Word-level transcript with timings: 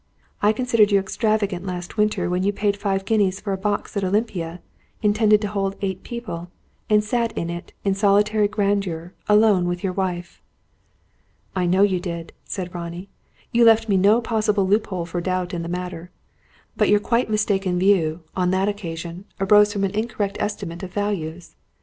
I 0.41 0.51
considered 0.51 0.91
you 0.91 0.99
extravagant 0.99 1.63
last 1.63 1.95
winter 1.95 2.27
when 2.27 2.41
you 2.41 2.51
paid 2.51 2.75
five 2.75 3.05
guineas 3.05 3.39
for 3.39 3.53
a 3.53 3.57
box 3.59 3.95
at 3.95 4.03
Olympia, 4.03 4.59
intended 5.03 5.41
to 5.41 5.47
hold 5.47 5.75
eight 5.81 6.01
people, 6.01 6.49
and 6.89 7.03
sat 7.03 7.31
in 7.37 7.51
it, 7.51 7.71
in 7.85 7.93
solitary 7.93 8.47
grandeur, 8.47 9.13
alone 9.29 9.67
with 9.67 9.83
your 9.83 9.93
wife." 9.93 10.41
"I 11.55 11.67
know 11.67 11.83
you 11.83 11.99
did," 11.99 12.33
said 12.45 12.73
Ronnie. 12.73 13.09
"You 13.51 13.63
left 13.63 13.87
me 13.89 13.95
no 13.95 14.21
possible 14.21 14.65
loop 14.67 14.87
hole 14.87 15.05
for 15.05 15.21
doubt 15.21 15.53
in 15.53 15.61
the 15.61 15.69
matter. 15.69 16.09
But 16.75 16.89
your 16.89 16.99
quite 16.99 17.29
mistaken 17.29 17.77
view, 17.77 18.23
on 18.35 18.49
that 18.49 18.67
occasion, 18.67 19.25
arose 19.39 19.71
from 19.71 19.83
an 19.83 19.91
incorrect 19.93 20.35
estimate 20.39 20.81
of 20.81 20.91
values. 20.91 21.55